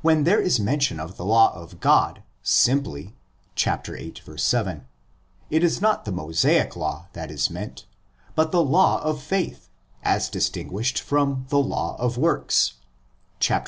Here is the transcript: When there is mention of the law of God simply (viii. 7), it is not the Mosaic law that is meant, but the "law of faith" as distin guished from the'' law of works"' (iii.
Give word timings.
When 0.00 0.24
there 0.24 0.40
is 0.40 0.58
mention 0.58 0.98
of 0.98 1.16
the 1.16 1.24
law 1.24 1.54
of 1.54 1.78
God 1.78 2.24
simply 2.42 3.14
(viii. 3.56 4.12
7), 4.36 4.84
it 5.50 5.62
is 5.62 5.80
not 5.80 6.04
the 6.04 6.10
Mosaic 6.10 6.74
law 6.74 7.06
that 7.12 7.30
is 7.30 7.48
meant, 7.48 7.86
but 8.34 8.50
the 8.50 8.60
"law 8.60 9.00
of 9.04 9.22
faith" 9.22 9.68
as 10.02 10.28
distin 10.28 10.68
guished 10.72 10.98
from 10.98 11.46
the'' 11.50 11.58
law 11.74 11.94
of 12.00 12.18
works"' 12.18 12.72
(iii. 13.52 13.60